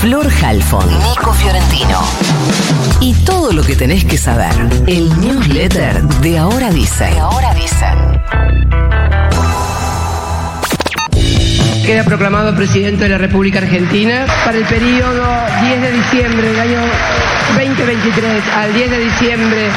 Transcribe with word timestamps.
Flor 0.00 0.26
Halfon, 0.42 0.88
Nico 0.88 1.30
Fiorentino. 1.34 2.00
Y 3.02 3.12
todo 3.26 3.52
lo 3.52 3.62
que 3.62 3.76
tenés 3.76 4.02
que 4.06 4.16
saber. 4.16 4.50
El 4.86 5.10
newsletter 5.20 6.02
de 6.02 6.38
Ahora 6.38 6.70
Dice. 6.70 7.04
De 7.04 7.18
Ahora 7.18 7.52
Dice. 7.52 7.86
Queda 11.84 12.04
proclamado 12.04 12.56
presidente 12.56 13.04
de 13.04 13.10
la 13.10 13.18
República 13.18 13.58
Argentina 13.58 14.24
para 14.42 14.56
el 14.56 14.64
periodo 14.64 15.22
10 15.60 15.82
de 15.82 15.92
diciembre 15.92 16.48
del 16.48 16.60
año 16.60 16.80
2023 17.58 18.42
al 18.56 18.72
10 18.72 18.90
de 18.90 18.98
diciembre 19.00 19.68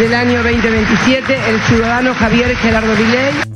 del 0.00 0.14
año 0.14 0.42
2027 0.42 1.34
el 1.48 1.60
ciudadano 1.62 2.14
Javier 2.14 2.54
Gerardo 2.56 2.94
Milei. 2.94 3.51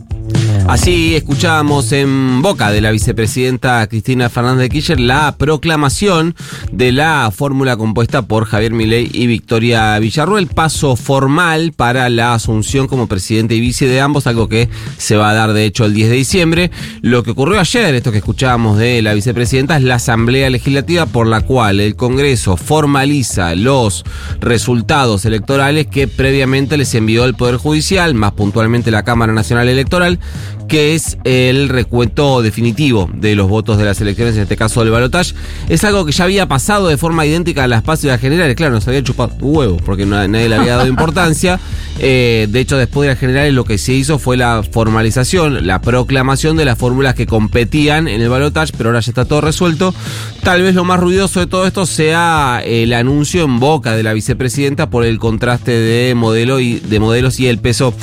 Así 0.68 1.14
escuchábamos 1.14 1.92
en 1.92 2.42
boca 2.42 2.72
de 2.72 2.80
la 2.80 2.90
vicepresidenta 2.90 3.86
Cristina 3.86 4.28
Fernández 4.28 4.62
de 4.62 4.68
Kirchner 4.68 4.98
la 4.98 5.36
proclamación 5.38 6.34
de 6.72 6.90
la 6.90 7.30
fórmula 7.34 7.76
compuesta 7.76 8.22
por 8.22 8.46
Javier 8.46 8.72
Milei 8.72 9.08
y 9.12 9.28
Victoria 9.28 9.96
Villarruel, 10.00 10.48
paso 10.48 10.96
formal 10.96 11.72
para 11.72 12.08
la 12.08 12.34
asunción 12.34 12.88
como 12.88 13.06
presidente 13.06 13.54
y 13.54 13.60
vice 13.60 13.86
de 13.86 14.00
ambos, 14.00 14.26
algo 14.26 14.48
que 14.48 14.68
se 14.98 15.16
va 15.16 15.30
a 15.30 15.34
dar 15.34 15.52
de 15.52 15.66
hecho 15.66 15.84
el 15.84 15.94
10 15.94 16.10
de 16.10 16.16
diciembre. 16.16 16.70
Lo 17.00 17.22
que 17.22 17.30
ocurrió 17.30 17.60
ayer, 17.60 17.94
esto 17.94 18.10
que 18.10 18.18
escuchábamos 18.18 18.76
de 18.76 19.02
la 19.02 19.14
vicepresidenta, 19.14 19.76
es 19.76 19.84
la 19.84 19.94
asamblea 19.94 20.50
legislativa 20.50 21.06
por 21.06 21.28
la 21.28 21.42
cual 21.42 21.78
el 21.78 21.94
Congreso 21.94 22.56
formaliza 22.56 23.54
los 23.54 24.04
resultados 24.40 25.24
electorales 25.26 25.86
que 25.86 26.08
previamente 26.08 26.76
les 26.76 26.92
envió 26.96 27.24
el 27.24 27.34
Poder 27.34 27.56
Judicial, 27.56 28.14
más 28.14 28.32
puntualmente 28.32 28.90
la 28.90 29.04
Cámara 29.04 29.32
Nacional 29.32 29.68
Electoral, 29.68 30.18
que 30.68 30.94
es 30.94 31.18
el 31.24 31.68
recuento 31.68 32.42
definitivo 32.42 33.08
de 33.12 33.34
los 33.34 33.48
votos 33.48 33.78
de 33.78 33.84
las 33.84 34.00
elecciones, 34.00 34.36
en 34.36 34.42
este 34.42 34.56
caso 34.56 34.80
del 34.80 34.90
balotaje. 34.90 35.34
Es 35.68 35.84
algo 35.84 36.04
que 36.04 36.12
ya 36.12 36.24
había 36.24 36.46
pasado 36.46 36.88
de 36.88 36.96
forma 36.96 37.26
idéntica 37.26 37.64
a 37.64 37.68
las 37.68 37.82
pasos 37.82 38.18
generales. 38.20 38.56
Claro, 38.56 38.74
nos 38.74 38.86
había 38.88 39.02
chupado 39.02 39.34
huevo 39.40 39.76
porque 39.78 40.06
nadie 40.06 40.48
le 40.48 40.54
había 40.56 40.76
dado 40.76 40.86
importancia. 40.88 41.58
Eh, 41.98 42.46
de 42.50 42.60
hecho, 42.60 42.76
después 42.76 43.06
de 43.06 43.14
las 43.14 43.18
generales 43.18 43.54
lo 43.54 43.64
que 43.64 43.78
se 43.78 43.92
hizo 43.92 44.18
fue 44.18 44.36
la 44.36 44.62
formalización, 44.70 45.66
la 45.66 45.80
proclamación 45.80 46.56
de 46.56 46.64
las 46.64 46.78
fórmulas 46.78 47.14
que 47.14 47.26
competían 47.26 48.08
en 48.08 48.20
el 48.20 48.28
balotaje, 48.28 48.72
pero 48.76 48.90
ahora 48.90 49.00
ya 49.00 49.10
está 49.10 49.24
todo 49.24 49.40
resuelto. 49.40 49.94
Tal 50.42 50.62
vez 50.62 50.74
lo 50.74 50.84
más 50.84 51.00
ruidoso 51.00 51.40
de 51.40 51.46
todo 51.46 51.66
esto 51.66 51.86
sea 51.86 52.62
el 52.64 52.92
anuncio 52.92 53.44
en 53.44 53.58
boca 53.58 53.96
de 53.96 54.02
la 54.02 54.12
vicepresidenta 54.12 54.90
por 54.90 55.04
el 55.04 55.18
contraste 55.18 55.72
de, 55.72 56.14
modelo 56.14 56.60
y, 56.60 56.80
de 56.80 57.00
modelos 57.00 57.40
y 57.40 57.48
el 57.48 57.58
peso 57.58 57.94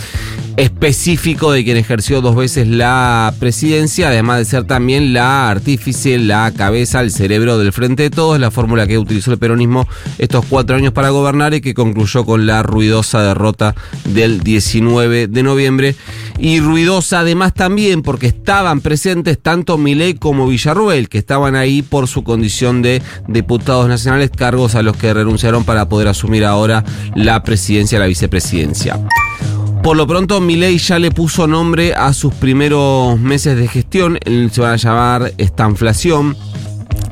específico 0.57 1.51
de 1.51 1.63
quien 1.63 1.77
ejerció 1.77 2.21
dos 2.21 2.35
veces 2.35 2.67
la 2.67 3.33
presidencia, 3.39 4.09
además 4.09 4.39
de 4.39 4.45
ser 4.45 4.65
también 4.65 5.13
la 5.13 5.49
artífice, 5.49 6.17
la 6.19 6.51
cabeza, 6.55 7.01
el 7.01 7.11
cerebro 7.11 7.57
del 7.57 7.73
Frente 7.73 8.03
de 8.03 8.09
Todos, 8.09 8.39
la 8.39 8.51
fórmula 8.51 8.85
que 8.85 8.97
utilizó 8.97 9.31
el 9.31 9.39
peronismo 9.39 9.87
estos 10.17 10.45
cuatro 10.45 10.75
años 10.75 10.93
para 10.93 11.09
gobernar 11.09 11.53
y 11.53 11.61
que 11.61 11.73
concluyó 11.73 12.25
con 12.25 12.45
la 12.45 12.63
ruidosa 12.63 13.23
derrota 13.23 13.75
del 14.05 14.41
19 14.41 15.27
de 15.27 15.43
noviembre. 15.43 15.95
Y 16.39 16.59
ruidosa 16.59 17.19
además 17.19 17.53
también 17.53 18.01
porque 18.01 18.27
estaban 18.27 18.81
presentes 18.81 19.39
tanto 19.39 19.77
Milei 19.77 20.15
como 20.15 20.47
Villarruel, 20.47 21.09
que 21.09 21.17
estaban 21.17 21.55
ahí 21.55 21.81
por 21.81 22.07
su 22.07 22.23
condición 22.23 22.81
de 22.81 23.01
diputados 23.27 23.87
nacionales, 23.87 24.29
cargos 24.29 24.75
a 24.75 24.83
los 24.83 24.97
que 24.97 25.13
renunciaron 25.13 25.63
para 25.63 25.89
poder 25.89 26.07
asumir 26.07 26.45
ahora 26.45 26.83
la 27.15 27.43
presidencia, 27.43 27.99
la 27.99 28.07
vicepresidencia. 28.07 28.99
Por 29.83 29.97
lo 29.97 30.07
pronto, 30.07 30.39
Milei 30.39 30.77
ya 30.77 30.97
le 30.97 31.11
puso 31.11 31.45
nombre 31.45 31.93
a 31.93 32.13
sus 32.13 32.33
primeros 32.33 33.19
meses 33.19 33.57
de 33.57 33.67
gestión. 33.67 34.17
Se 34.49 34.61
va 34.61 34.71
a 34.71 34.75
llamar 34.77 35.33
estanflación. 35.37 36.37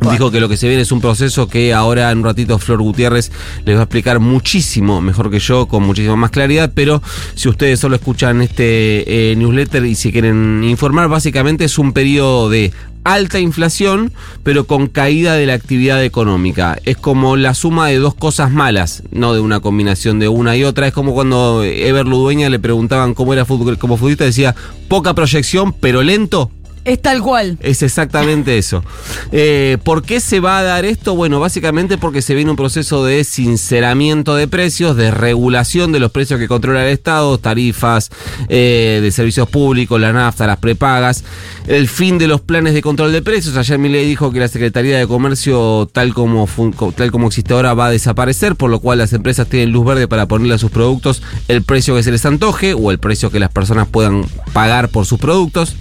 Dijo 0.09 0.31
que 0.31 0.39
lo 0.39 0.47
que 0.47 0.55
se 0.55 0.69
viene 0.69 0.81
es 0.81 0.91
un 0.93 1.01
proceso 1.01 1.49
que 1.49 1.73
ahora 1.73 2.09
en 2.09 2.19
un 2.19 2.23
ratito 2.23 2.57
Flor 2.57 2.81
Gutiérrez 2.81 3.29
les 3.65 3.75
va 3.75 3.81
a 3.81 3.83
explicar 3.83 4.19
muchísimo 4.19 5.01
mejor 5.01 5.29
que 5.29 5.39
yo, 5.39 5.67
con 5.67 5.83
muchísima 5.83 6.15
más 6.15 6.31
claridad, 6.31 6.71
pero 6.73 7.03
si 7.35 7.49
ustedes 7.49 7.79
solo 7.79 7.97
escuchan 7.97 8.41
este 8.41 9.31
eh, 9.31 9.35
newsletter 9.35 9.85
y 9.85 9.93
si 9.93 10.11
quieren 10.11 10.63
informar, 10.63 11.07
básicamente 11.07 11.65
es 11.65 11.77
un 11.77 11.93
periodo 11.93 12.49
de 12.49 12.71
alta 13.03 13.39
inflación, 13.39 14.11
pero 14.43 14.65
con 14.65 14.87
caída 14.87 15.35
de 15.35 15.45
la 15.45 15.53
actividad 15.53 16.03
económica. 16.03 16.77
Es 16.85 16.97
como 16.97 17.35
la 17.35 17.53
suma 17.53 17.87
de 17.87 17.97
dos 17.97 18.15
cosas 18.15 18.51
malas, 18.51 19.03
no 19.11 19.33
de 19.33 19.39
una 19.39 19.59
combinación 19.59 20.19
de 20.19 20.27
una 20.27 20.55
y 20.55 20.63
otra. 20.63 20.87
Es 20.87 20.93
como 20.93 21.13
cuando 21.13 21.63
Ever 21.63 22.05
Ludueña 22.05 22.49
le 22.49 22.59
preguntaban 22.59 23.13
cómo 23.13 23.33
era 23.33 23.45
fútbol, 23.45 23.77
como 23.77 23.97
futbolista, 23.97 24.25
decía 24.25 24.55
poca 24.87 25.13
proyección, 25.13 25.73
pero 25.73 26.03
lento. 26.03 26.51
Es 26.83 26.99
tal 27.01 27.21
cual. 27.21 27.57
Es 27.61 27.83
exactamente 27.83 28.57
eso. 28.57 28.83
Eh, 29.31 29.77
¿Por 29.83 30.01
qué 30.01 30.19
se 30.19 30.39
va 30.39 30.57
a 30.57 30.63
dar 30.63 30.83
esto? 30.83 31.15
Bueno, 31.15 31.39
básicamente 31.39 31.99
porque 31.99 32.23
se 32.23 32.33
viene 32.33 32.49
un 32.49 32.57
proceso 32.57 33.05
de 33.05 33.23
sinceramiento 33.23 34.35
de 34.35 34.47
precios, 34.47 34.95
de 34.95 35.11
regulación 35.11 35.91
de 35.91 35.99
los 35.99 36.11
precios 36.11 36.39
que 36.39 36.47
controla 36.47 36.83
el 36.83 36.91
Estado, 36.91 37.37
tarifas 37.37 38.09
eh, 38.49 38.99
de 39.01 39.11
servicios 39.11 39.47
públicos, 39.47 40.01
la 40.01 40.11
nafta, 40.11 40.47
las 40.47 40.57
prepagas, 40.57 41.23
el 41.67 41.87
fin 41.87 42.17
de 42.17 42.27
los 42.27 42.41
planes 42.41 42.73
de 42.73 42.81
control 42.81 43.11
de 43.11 43.21
precios. 43.21 43.55
Ayer 43.57 43.77
Milei 43.77 44.07
dijo 44.07 44.31
que 44.31 44.39
la 44.39 44.47
Secretaría 44.47 44.97
de 44.97 45.05
Comercio, 45.05 45.87
tal 45.91 46.15
como, 46.15 46.47
tal 46.95 47.11
como 47.11 47.27
existe 47.27 47.53
ahora, 47.53 47.75
va 47.75 47.87
a 47.87 47.91
desaparecer, 47.91 48.55
por 48.55 48.71
lo 48.71 48.79
cual 48.79 48.97
las 48.97 49.13
empresas 49.13 49.47
tienen 49.47 49.71
luz 49.71 49.85
verde 49.85 50.07
para 50.07 50.27
ponerle 50.27 50.55
a 50.55 50.57
sus 50.57 50.71
productos 50.71 51.21
el 51.47 51.61
precio 51.61 51.95
que 51.95 52.01
se 52.01 52.11
les 52.11 52.25
antoje 52.25 52.73
o 52.73 52.89
el 52.89 52.97
precio 52.97 53.29
que 53.29 53.39
las 53.39 53.51
personas 53.51 53.87
puedan 53.87 54.25
pagar 54.51 54.89
por 54.89 55.05
sus 55.05 55.19
productos. 55.19 55.75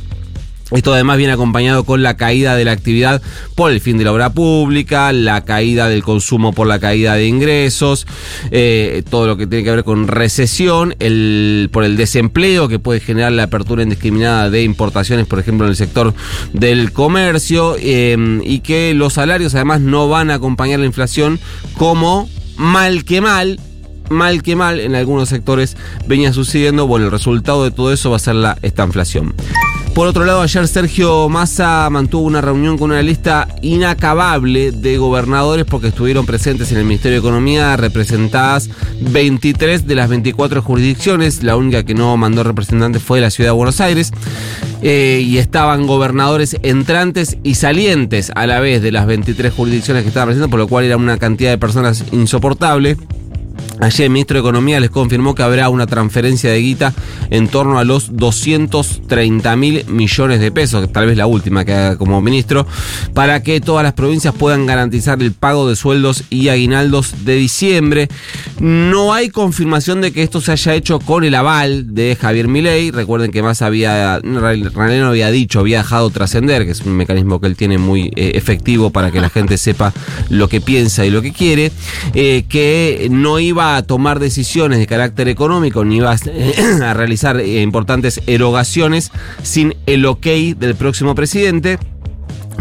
Esto 0.70 0.92
además 0.92 1.18
viene 1.18 1.32
acompañado 1.32 1.84
con 1.84 2.02
la 2.02 2.16
caída 2.16 2.54
de 2.54 2.64
la 2.64 2.72
actividad 2.72 3.22
por 3.54 3.72
el 3.72 3.80
fin 3.80 3.98
de 3.98 4.04
la 4.04 4.12
obra 4.12 4.32
pública, 4.32 5.12
la 5.12 5.44
caída 5.44 5.88
del 5.88 6.02
consumo 6.02 6.52
por 6.52 6.66
la 6.66 6.78
caída 6.78 7.14
de 7.14 7.26
ingresos, 7.26 8.06
eh, 8.50 9.02
todo 9.08 9.26
lo 9.26 9.36
que 9.36 9.46
tiene 9.46 9.64
que 9.64 9.70
ver 9.70 9.84
con 9.84 10.06
recesión, 10.06 10.94
el, 11.00 11.70
por 11.72 11.84
el 11.84 11.96
desempleo 11.96 12.68
que 12.68 12.78
puede 12.78 13.00
generar 13.00 13.32
la 13.32 13.44
apertura 13.44 13.82
indiscriminada 13.82 14.50
de 14.50 14.62
importaciones, 14.62 15.26
por 15.26 15.38
ejemplo, 15.38 15.66
en 15.66 15.70
el 15.70 15.76
sector 15.76 16.14
del 16.52 16.92
comercio, 16.92 17.76
eh, 17.78 18.16
y 18.44 18.60
que 18.60 18.94
los 18.94 19.14
salarios 19.14 19.54
además 19.54 19.80
no 19.80 20.08
van 20.08 20.30
a 20.30 20.34
acompañar 20.34 20.80
la 20.80 20.86
inflación 20.86 21.40
como 21.76 22.28
mal 22.56 23.04
que 23.04 23.20
mal 23.20 23.58
mal 24.10 24.42
que 24.42 24.56
mal 24.56 24.80
en 24.80 24.94
algunos 24.94 25.28
sectores 25.28 25.76
venía 26.06 26.32
sucediendo. 26.32 26.86
Bueno, 26.86 27.06
el 27.06 27.12
resultado 27.12 27.64
de 27.64 27.70
todo 27.70 27.92
eso 27.92 28.10
va 28.10 28.16
a 28.16 28.20
ser 28.20 28.34
la, 28.34 28.58
esta 28.60 28.84
inflación. 28.84 29.34
Por 29.94 30.06
otro 30.06 30.24
lado, 30.24 30.40
ayer 30.40 30.66
Sergio 30.68 31.28
Massa 31.28 31.88
mantuvo 31.90 32.22
una 32.22 32.40
reunión 32.40 32.78
con 32.78 32.90
una 32.90 33.02
lista 33.02 33.48
inacabable 33.60 34.70
de 34.72 34.96
gobernadores 34.98 35.66
porque 35.66 35.88
estuvieron 35.88 36.26
presentes 36.26 36.70
en 36.70 36.78
el 36.78 36.84
Ministerio 36.84 37.20
de 37.20 37.26
Economía 37.26 37.76
representadas 37.76 38.70
23 39.00 39.86
de 39.86 39.94
las 39.94 40.08
24 40.08 40.62
jurisdicciones. 40.62 41.42
La 41.42 41.56
única 41.56 41.84
que 41.84 41.94
no 41.94 42.16
mandó 42.16 42.44
representantes 42.44 43.02
fue 43.02 43.20
la 43.20 43.30
Ciudad 43.30 43.50
de 43.50 43.56
Buenos 43.56 43.80
Aires. 43.80 44.12
Eh, 44.82 45.22
y 45.26 45.36
estaban 45.36 45.86
gobernadores 45.86 46.56
entrantes 46.62 47.36
y 47.42 47.56
salientes 47.56 48.32
a 48.34 48.46
la 48.46 48.60
vez 48.60 48.80
de 48.80 48.92
las 48.92 49.06
23 49.06 49.52
jurisdicciones 49.52 50.04
que 50.04 50.08
estaban 50.08 50.28
presentes, 50.28 50.50
por 50.50 50.58
lo 50.58 50.68
cual 50.68 50.84
era 50.84 50.96
una 50.96 51.18
cantidad 51.18 51.50
de 51.50 51.58
personas 51.58 52.04
insoportable. 52.12 52.96
Ayer 53.80 54.04
el 54.04 54.10
ministro 54.10 54.34
de 54.34 54.40
Economía 54.40 54.78
les 54.78 54.90
confirmó 54.90 55.34
que 55.34 55.42
habrá 55.42 55.70
una 55.70 55.86
transferencia 55.86 56.50
de 56.50 56.60
guita 56.60 56.92
en 57.30 57.48
torno 57.48 57.78
a 57.78 57.84
los 57.84 58.14
230 58.14 59.56
mil 59.56 59.84
millones 59.86 60.40
de 60.40 60.52
pesos, 60.52 60.92
tal 60.92 61.06
vez 61.06 61.16
la 61.16 61.26
última 61.26 61.64
que 61.64 61.72
haga 61.72 61.96
como 61.96 62.20
ministro, 62.20 62.66
para 63.14 63.42
que 63.42 63.60
todas 63.60 63.82
las 63.82 63.94
provincias 63.94 64.34
puedan 64.34 64.66
garantizar 64.66 65.22
el 65.22 65.32
pago 65.32 65.68
de 65.68 65.76
sueldos 65.76 66.24
y 66.28 66.48
aguinaldos 66.48 67.24
de 67.24 67.36
diciembre. 67.36 68.08
No 68.58 69.14
hay 69.14 69.30
confirmación 69.30 70.02
de 70.02 70.12
que 70.12 70.22
esto 70.22 70.42
se 70.42 70.52
haya 70.52 70.74
hecho 70.74 70.98
con 71.00 71.24
el 71.24 71.34
aval 71.34 71.94
de 71.94 72.16
Javier 72.20 72.48
Milei. 72.48 72.90
Recuerden 72.90 73.30
que 73.30 73.42
más 73.42 73.62
había, 73.62 74.20
no 74.22 74.46
había 74.46 75.30
dicho, 75.30 75.60
había 75.60 75.78
dejado 75.78 76.10
trascender, 76.10 76.66
que 76.66 76.72
es 76.72 76.82
un 76.82 76.92
mecanismo 76.92 77.40
que 77.40 77.46
él 77.46 77.56
tiene 77.56 77.78
muy 77.78 78.12
eh, 78.14 78.32
efectivo 78.34 78.90
para 78.90 79.10
que 79.10 79.20
la 79.20 79.30
gente 79.30 79.56
sepa 79.56 79.94
lo 80.28 80.48
que 80.48 80.60
piensa 80.60 81.06
y 81.06 81.10
lo 81.10 81.22
que 81.22 81.32
quiere, 81.32 81.72
eh, 82.14 82.44
que 82.48 83.08
no 83.10 83.38
iba 83.40 83.76
a 83.76 83.82
tomar 83.82 84.18
decisiones 84.20 84.78
de 84.78 84.86
carácter 84.86 85.28
económico 85.28 85.84
ni 85.84 86.00
va 86.00 86.16
a, 86.84 86.94
realizar 86.94 87.38
eh, 87.40 87.62
importantes 87.62 88.20
erogaciones 88.26 89.10
sin 89.42 89.74
el 89.86 90.06
ok 90.06 90.26
del 90.56 90.74
próximo 90.74 91.14
presidente 91.14 91.78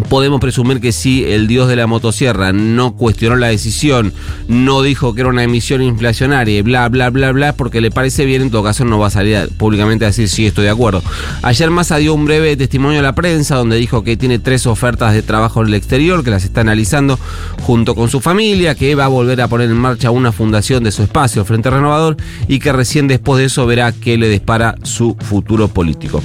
podemos 0.07 0.39
presumir 0.39 0.79
que 0.79 0.91
si 0.91 1.25
el 1.25 1.47
dios 1.47 1.67
de 1.67 1.75
la 1.75 1.87
motosierra 1.87 2.53
no 2.53 2.95
cuestionó 2.95 3.35
la 3.35 3.47
decisión, 3.47 4.13
no 4.47 4.81
dijo 4.81 5.13
que 5.13 5.21
era 5.21 5.29
una 5.29 5.43
emisión 5.43 5.81
inflacionaria 5.81 6.59
bla, 6.63 6.89
bla, 6.89 7.09
bla, 7.09 7.31
bla, 7.31 7.53
porque 7.53 7.81
le 7.81 7.91
parece 7.91 8.25
bien, 8.25 8.41
en 8.41 8.51
todo 8.51 8.63
caso 8.63 8.85
no 8.85 8.99
va 8.99 9.07
a 9.07 9.11
salir 9.11 9.49
públicamente 9.57 10.05
a 10.05 10.09
decir 10.09 10.29
si 10.29 10.45
estoy 10.45 10.65
de 10.65 10.69
acuerdo. 10.69 11.01
Ayer 11.41 11.69
Massa 11.69 11.97
dio 11.97 12.13
un 12.13 12.25
breve 12.25 12.55
testimonio 12.57 12.99
a 12.99 13.03
la 13.03 13.15
prensa 13.15 13.55
donde 13.55 13.77
dijo 13.77 14.03
que 14.03 14.17
tiene 14.17 14.39
tres 14.39 14.67
ofertas 14.67 15.13
de 15.13 15.21
trabajo 15.21 15.61
en 15.61 15.67
el 15.67 15.73
exterior, 15.73 16.23
que 16.23 16.31
las 16.31 16.43
está 16.43 16.61
analizando 16.61 17.19
junto 17.61 17.95
con 17.95 18.09
su 18.09 18.19
familia, 18.19 18.75
que 18.75 18.95
va 18.95 19.05
a 19.05 19.09
volver 19.09 19.41
a 19.41 19.47
poner 19.47 19.69
en 19.69 19.77
marcha 19.77 20.11
una 20.11 20.31
fundación 20.31 20.83
de 20.83 20.91
su 20.91 21.03
espacio, 21.03 21.45
Frente 21.45 21.69
Renovador, 21.69 22.17
y 22.47 22.59
que 22.59 22.71
recién 22.71 23.07
después 23.07 23.39
de 23.39 23.45
eso 23.45 23.65
verá 23.65 23.91
qué 23.91 24.17
le 24.17 24.29
dispara 24.29 24.75
su 24.83 25.15
futuro 25.19 25.67
político. 25.67 26.21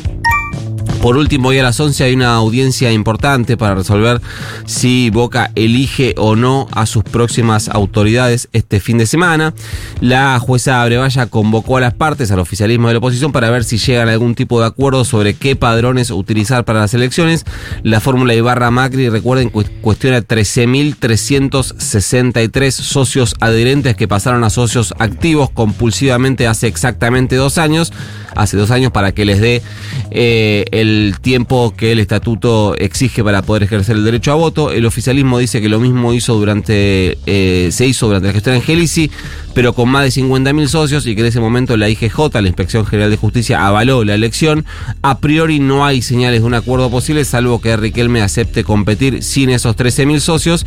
Por 1.04 1.18
último, 1.18 1.50
hoy 1.50 1.58
a 1.58 1.62
las 1.62 1.78
11 1.78 2.02
hay 2.02 2.14
una 2.14 2.34
audiencia 2.34 2.90
importante 2.90 3.58
para 3.58 3.74
resolver 3.74 4.22
si 4.64 5.10
Boca 5.10 5.50
elige 5.54 6.14
o 6.16 6.34
no 6.34 6.66
a 6.72 6.86
sus 6.86 7.04
próximas 7.04 7.68
autoridades 7.68 8.48
este 8.54 8.80
fin 8.80 8.96
de 8.96 9.04
semana. 9.04 9.52
La 10.00 10.38
jueza 10.38 10.80
Abrevaya 10.80 11.26
convocó 11.26 11.76
a 11.76 11.82
las 11.82 11.92
partes, 11.92 12.30
al 12.30 12.38
oficialismo 12.38 12.88
de 12.88 12.94
la 12.94 13.00
oposición, 13.00 13.32
para 13.32 13.50
ver 13.50 13.64
si 13.64 13.76
llegan 13.76 14.08
a 14.08 14.12
algún 14.12 14.34
tipo 14.34 14.60
de 14.60 14.66
acuerdo 14.66 15.04
sobre 15.04 15.34
qué 15.34 15.56
padrones 15.56 16.10
utilizar 16.10 16.64
para 16.64 16.80
las 16.80 16.94
elecciones. 16.94 17.44
La 17.82 18.00
fórmula 18.00 18.32
Ibarra 18.32 18.70
Macri, 18.70 19.10
recuerden, 19.10 19.50
cuestiona 19.50 20.22
13.363 20.22 22.70
socios 22.70 23.34
adherentes 23.40 23.94
que 23.94 24.08
pasaron 24.08 24.42
a 24.42 24.48
socios 24.48 24.94
activos 24.98 25.50
compulsivamente 25.50 26.46
hace 26.46 26.66
exactamente 26.66 27.36
dos 27.36 27.58
años 27.58 27.92
hace 28.34 28.56
dos 28.56 28.70
años 28.70 28.92
para 28.92 29.12
que 29.12 29.24
les 29.24 29.40
dé 29.40 29.62
eh, 30.10 30.64
el 30.72 30.94
tiempo 31.20 31.75
que 31.76 31.93
el 31.93 31.99
estatuto 31.99 32.76
exige 32.76 33.23
para 33.25 33.43
poder 33.43 33.64
ejercer 33.64 33.96
el 33.96 34.05
derecho 34.05 34.32
a 34.32 34.35
voto. 34.35 34.73
El 34.73 34.87
oficialismo 34.87 35.38
dice 35.38 35.61
que 35.61 35.69
lo 35.69 35.81
mismo 35.81 36.12
hizo 36.12 36.35
durante 36.35 37.19
eh, 37.26 37.69
se 37.73 37.87
hizo 37.87 38.06
durante 38.06 38.29
la 38.29 38.35
gestión 38.35 38.55
de 38.55 38.61
Angelici, 38.61 39.11
pero 39.55 39.73
con 39.73 39.88
más 39.88 40.05
de 40.05 40.23
50.000 40.23 40.67
socios 40.69 41.06
y 41.06 41.14
que 41.14 41.20
en 41.23 41.26
ese 41.29 41.41
momento 41.41 41.76
la 41.76 41.88
IGJ, 41.88 42.19
la 42.35 42.49
Inspección 42.49 42.87
General 42.87 43.11
de 43.11 43.17
Justicia, 43.17 43.67
avaló 43.67 44.05
la 44.05 44.14
elección. 44.14 44.64
A 45.02 45.19
priori 45.19 45.61
no 45.61 45.85
hay 45.85 46.02
señales 46.02 46.41
de 46.41 46.46
un 46.46 46.55
acuerdo 46.55 46.91
posible, 46.91 47.25
salvo 47.25 47.61
que 47.61 47.76
Riquelme 47.76 48.23
acepte 48.23 48.64
competir 48.64 49.23
sin 49.23 49.50
esos 49.50 49.76
13.000 49.76 50.20
socios 50.20 50.67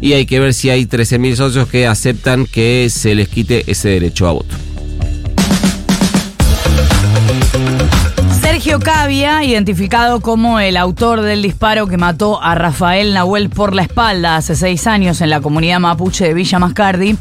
y 0.00 0.12
hay 0.12 0.26
que 0.26 0.40
ver 0.40 0.54
si 0.54 0.70
hay 0.70 0.84
13.000 0.86 1.34
socios 1.36 1.68
que 1.68 1.86
aceptan 1.86 2.46
que 2.46 2.88
se 2.90 3.14
les 3.14 3.28
quite 3.28 3.70
ese 3.70 3.88
derecho 3.88 4.28
a 4.28 4.32
voto. 4.32 4.56
Cavia, 8.80 9.44
identificado 9.44 10.20
como 10.20 10.60
el 10.60 10.76
autor 10.76 11.20
del 11.22 11.42
disparo 11.42 11.86
que 11.86 11.96
mató 11.96 12.42
a 12.42 12.54
Rafael 12.54 13.14
Nahuel 13.14 13.50
por 13.50 13.74
la 13.74 13.82
espalda 13.82 14.36
hace 14.36 14.54
seis 14.56 14.86
años 14.86 15.20
en 15.20 15.30
la 15.30 15.40
comunidad 15.40 15.80
mapuche 15.80 16.24
de 16.24 16.34
Villa 16.34 16.58
Mascardi, 16.58 17.16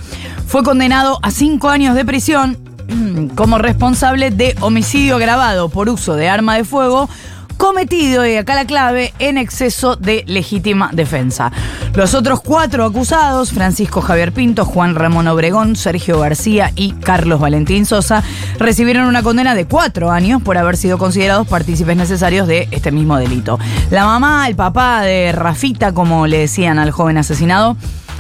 fue 0.47 0.63
condenado 0.63 1.19
a 1.21 1.31
cinco 1.31 1.69
años 1.69 1.95
de 1.95 2.05
prisión 2.05 2.57
como 3.35 3.57
responsable 3.57 4.31
de 4.31 4.55
homicidio 4.61 5.15
agravado 5.15 5.69
por 5.69 5.89
uso 5.89 6.15
de 6.15 6.29
arma 6.29 6.55
de 6.55 6.63
fuego 6.63 7.09
cometido, 7.57 8.25
y 8.25 8.35
acá 8.35 8.55
la 8.55 8.65
clave, 8.65 9.13
en 9.19 9.37
exceso 9.37 9.95
de 9.95 10.23
legítima 10.27 10.89
defensa. 10.93 11.51
Los 11.95 12.13
otros 12.13 12.41
cuatro 12.41 12.85
acusados, 12.85 13.51
Francisco 13.51 14.01
Javier 14.01 14.31
Pinto, 14.31 14.65
Juan 14.65 14.95
Ramón 14.95 15.27
Obregón, 15.27 15.75
Sergio 15.75 16.19
García 16.19 16.71
y 16.75 16.93
Carlos 16.93 17.39
Valentín 17.39 17.85
Sosa, 17.85 18.23
recibieron 18.59 19.05
una 19.05 19.23
condena 19.23 19.55
de 19.55 19.65
cuatro 19.65 20.11
años 20.11 20.41
por 20.41 20.57
haber 20.57 20.77
sido 20.77 20.97
considerados 20.97 21.47
partícipes 21.47 21.97
necesarios 21.97 22.47
de 22.47 22.67
este 22.71 22.91
mismo 22.91 23.17
delito. 23.17 23.59
La 23.91 24.05
mamá, 24.05 24.47
el 24.47 24.55
papá 24.55 25.01
de 25.01 25.31
Rafita, 25.31 25.93
como 25.93 26.27
le 26.27 26.39
decían 26.39 26.79
al 26.79 26.91
joven 26.91 27.17
asesinado, 27.17 27.75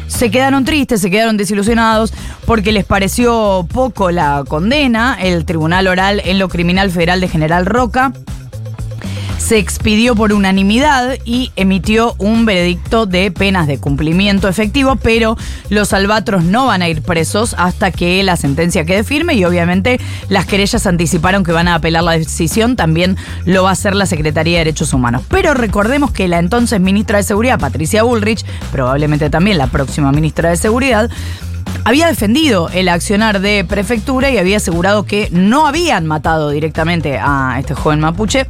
se 0.07 0.31
quedaron 0.31 0.65
tristes, 0.65 1.01
se 1.01 1.11
quedaron 1.11 1.37
desilusionados 1.37 2.13
porque 2.45 2.71
les 2.71 2.85
pareció 2.85 3.67
poco 3.71 4.09
la 4.09 4.43
condena. 4.47 5.17
El 5.19 5.45
Tribunal 5.45 5.87
Oral 5.87 6.21
en 6.23 6.39
lo 6.39 6.47
Criminal 6.47 6.89
Federal 6.91 7.19
de 7.19 7.27
General 7.27 7.65
Roca 7.65 8.13
se 9.37 9.57
expidió 9.57 10.15
por 10.15 10.33
unanimidad 10.33 11.17
y 11.25 11.51
emitió 11.55 12.15
un 12.17 12.45
veredicto 12.45 13.05
de 13.05 13.31
penas 13.31 13.67
de 13.67 13.79
cumplimiento 13.79 14.47
efectivo, 14.47 14.95
pero 14.95 15.37
los 15.69 15.93
albatros 15.93 16.43
no 16.43 16.67
van 16.67 16.81
a 16.81 16.89
ir 16.89 17.01
presos 17.01 17.55
hasta 17.57 17.91
que 17.91 18.21
la 18.23 18.35
sentencia 18.35 18.85
quede 18.85 19.03
firme 19.03 19.35
y 19.35 19.45
obviamente 19.45 19.99
las 20.29 20.45
querellas 20.45 20.85
anticiparon 20.85 21.43
que 21.43 21.51
van 21.51 21.67
a 21.67 21.75
apelar 21.75 22.03
la 22.03 22.13
decisión, 22.13 22.75
también 22.75 23.17
lo 23.45 23.63
va 23.63 23.69
a 23.69 23.73
hacer 23.73 23.95
la 23.95 24.05
Secretaría 24.05 24.57
de 24.57 24.65
Derechos 24.65 24.93
Humanos. 24.93 25.23
Pero 25.29 25.53
recordemos 25.53 26.11
que 26.11 26.27
la 26.27 26.39
entonces 26.39 26.79
ministra 26.79 27.17
de 27.17 27.23
Seguridad, 27.23 27.59
Patricia 27.59 28.03
Bullrich, 28.03 28.45
probablemente 28.71 29.29
también 29.29 29.57
la 29.57 29.67
próxima 29.67 30.11
ministra 30.11 30.49
de 30.49 30.57
Seguridad, 30.57 31.09
había 31.83 32.07
defendido 32.07 32.69
el 32.73 32.89
accionar 32.89 33.39
de 33.39 33.63
prefectura 33.63 34.29
y 34.29 34.37
había 34.37 34.57
asegurado 34.57 35.05
que 35.05 35.29
no 35.31 35.67
habían 35.67 36.05
matado 36.05 36.49
directamente 36.49 37.17
a 37.17 37.55
este 37.59 37.75
joven 37.75 37.99
mapuche, 37.99 38.47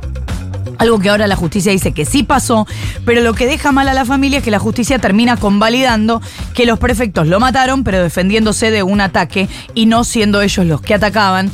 algo 0.77 1.00
que 1.00 1.09
ahora 1.09 1.27
la 1.27 1.35
justicia 1.35 1.71
dice 1.71 1.91
que 1.91 2.06
sí 2.06 2.24
pasó, 2.24 2.68
pero 3.06 3.21
lo 3.21 3.33
que 3.33 3.47
deja 3.47 3.71
mal 3.71 3.88
a 3.88 3.94
la 3.94 4.06
familia 4.06 4.39
es 4.39 4.44
que 4.44 4.51
la 4.51 4.59
justicia 4.59 5.00
termina 5.00 5.38
convalidando 5.38 6.21
que 6.53 6.65
los 6.65 6.79
prefectos 6.79 7.27
lo 7.27 7.39
mataron, 7.39 7.83
pero 7.83 8.01
defendiéndose 8.01 8.71
de 8.71 8.83
un 8.83 9.01
ataque 9.01 9.47
y 9.74 9.85
no 9.85 10.03
siendo 10.03 10.41
ellos 10.41 10.65
los 10.65 10.81
que 10.81 10.94
atacaban. 10.94 11.51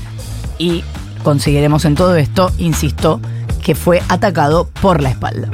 Y 0.58 0.84
conseguiremos 1.24 1.86
en 1.86 1.96
todo 1.96 2.16
esto, 2.16 2.52
insisto, 2.58 3.20
que 3.64 3.75
fue 3.75 4.02
atacado 4.10 4.70
por 4.81 5.02
la 5.02 5.10
espalda. 5.10 5.50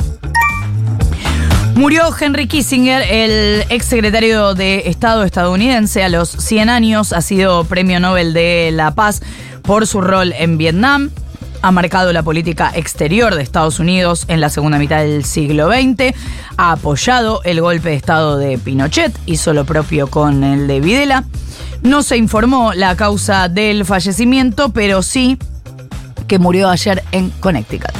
Murió 1.75 2.13
Henry 2.19 2.47
Kissinger, 2.47 3.03
el 3.03 3.63
ex 3.69 3.85
secretario 3.85 4.53
de 4.53 4.83
Estado 4.87 5.23
estadounidense, 5.23 6.03
a 6.03 6.09
los 6.09 6.29
100 6.29 6.69
años, 6.69 7.13
ha 7.13 7.21
sido 7.21 7.63
premio 7.63 8.01
Nobel 8.01 8.33
de 8.33 8.71
la 8.73 8.91
Paz 8.91 9.21
por 9.61 9.87
su 9.87 10.01
rol 10.01 10.33
en 10.37 10.57
Vietnam 10.57 11.09
ha 11.61 11.71
marcado 11.71 12.13
la 12.13 12.23
política 12.23 12.71
exterior 12.73 13.35
de 13.35 13.43
Estados 13.43 13.79
Unidos 13.79 14.25
en 14.27 14.41
la 14.41 14.49
segunda 14.49 14.77
mitad 14.77 14.99
del 14.99 15.25
siglo 15.25 15.69
XX, 15.69 16.15
ha 16.57 16.71
apoyado 16.73 17.41
el 17.43 17.61
golpe 17.61 17.89
de 17.89 17.95
Estado 17.95 18.37
de 18.37 18.57
Pinochet, 18.57 19.17
hizo 19.25 19.53
lo 19.53 19.65
propio 19.65 20.07
con 20.07 20.43
el 20.43 20.67
de 20.67 20.79
Videla. 20.79 21.23
No 21.81 22.03
se 22.03 22.17
informó 22.17 22.73
la 22.73 22.95
causa 22.95 23.49
del 23.49 23.85
fallecimiento, 23.85 24.69
pero 24.69 25.01
sí 25.01 25.37
que 26.27 26.39
murió 26.39 26.69
ayer 26.69 27.03
en 27.11 27.29
Connecticut. 27.39 27.91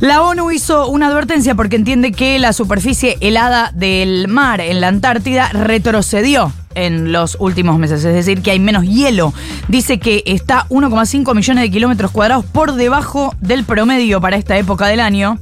La 0.00 0.22
ONU 0.22 0.50
hizo 0.50 0.88
una 0.88 1.06
advertencia 1.06 1.54
porque 1.54 1.76
entiende 1.76 2.12
que 2.12 2.38
la 2.38 2.52
superficie 2.52 3.16
helada 3.20 3.70
del 3.74 4.28
mar 4.28 4.60
en 4.60 4.80
la 4.80 4.88
Antártida 4.88 5.48
retrocedió 5.48 6.52
en 6.76 7.10
los 7.10 7.36
últimos 7.40 7.78
meses, 7.78 8.04
es 8.04 8.14
decir, 8.14 8.42
que 8.42 8.52
hay 8.52 8.60
menos 8.60 8.84
hielo. 8.84 9.32
Dice 9.66 9.98
que 9.98 10.22
está 10.26 10.66
1,5 10.68 11.34
millones 11.34 11.62
de 11.62 11.70
kilómetros 11.70 12.12
cuadrados 12.12 12.44
por 12.44 12.74
debajo 12.74 13.34
del 13.40 13.64
promedio 13.64 14.20
para 14.20 14.36
esta 14.36 14.56
época 14.56 14.86
del 14.86 15.00
año. 15.00 15.38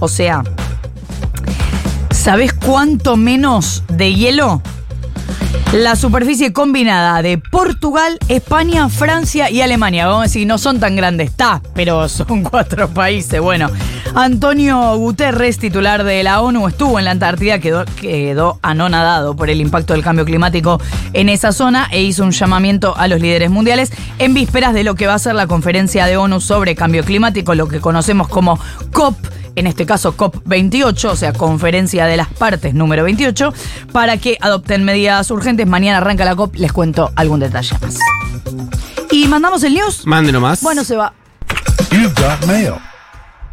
O 0.00 0.08
sea, 0.08 0.42
¿sabes 2.10 2.52
cuánto 2.52 3.16
menos 3.16 3.84
de 3.88 4.14
hielo? 4.14 4.62
La 5.72 5.96
superficie 5.96 6.52
combinada 6.52 7.22
de 7.22 7.38
Portugal, 7.38 8.18
España, 8.28 8.88
Francia 8.88 9.50
y 9.50 9.62
Alemania. 9.62 10.06
Vamos 10.06 10.20
a 10.20 10.24
decir, 10.24 10.46
no 10.46 10.58
son 10.58 10.80
tan 10.80 10.96
grandes, 10.96 11.30
está, 11.30 11.62
pero 11.74 12.08
son 12.08 12.42
cuatro 12.50 12.88
países. 12.88 13.40
Bueno, 13.40 13.70
Antonio 14.14 14.94
Guterres, 14.96 15.58
titular 15.58 16.04
de 16.04 16.22
la 16.22 16.42
ONU, 16.42 16.68
estuvo 16.68 16.98
en 16.98 17.06
la 17.06 17.12
Antártida, 17.12 17.58
quedó, 17.60 17.84
quedó 18.00 18.58
anonadado 18.60 19.34
por 19.34 19.48
el 19.48 19.60
impacto 19.60 19.94
del 19.94 20.02
cambio 20.02 20.26
climático 20.26 20.80
en 21.14 21.30
esa 21.30 21.52
zona 21.52 21.88
e 21.90 22.02
hizo 22.02 22.22
un 22.22 22.32
llamamiento 22.32 22.94
a 22.96 23.08
los 23.08 23.20
líderes 23.20 23.50
mundiales 23.50 23.90
en 24.18 24.34
vísperas 24.34 24.74
de 24.74 24.84
lo 24.84 24.96
que 24.96 25.06
va 25.06 25.14
a 25.14 25.18
ser 25.18 25.34
la 25.34 25.46
conferencia 25.46 26.04
de 26.04 26.18
ONU 26.18 26.40
sobre 26.40 26.74
cambio 26.74 27.04
climático, 27.04 27.54
lo 27.54 27.68
que 27.68 27.80
conocemos 27.80 28.28
como 28.28 28.58
COP 28.92 29.16
en 29.54 29.66
este 29.66 29.86
caso 29.86 30.16
COP28, 30.16 31.04
o 31.10 31.16
sea, 31.16 31.32
Conferencia 31.32 32.06
de 32.06 32.16
las 32.16 32.28
Partes 32.28 32.74
número 32.74 33.04
28, 33.04 33.52
para 33.92 34.16
que 34.16 34.38
adopten 34.40 34.84
medidas 34.84 35.30
urgentes. 35.30 35.66
Mañana 35.66 35.98
arranca 35.98 36.24
la 36.24 36.34
COP, 36.34 36.56
les 36.56 36.72
cuento 36.72 37.10
algún 37.16 37.40
detalle 37.40 37.76
más. 37.80 37.98
¿Y 39.10 39.28
mandamos 39.28 39.62
el 39.62 39.74
news? 39.74 40.06
Mándenos 40.06 40.40
más. 40.40 40.62
Bueno, 40.62 40.84
se 40.84 40.96
va. 40.96 41.12
You've 41.90 42.14
got 42.14 42.46
mail. 42.46 42.91